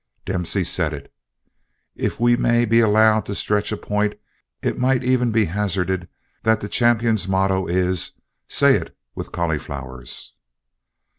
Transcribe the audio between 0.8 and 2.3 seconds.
it. If